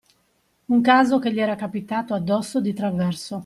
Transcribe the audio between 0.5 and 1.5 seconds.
Un caso che gli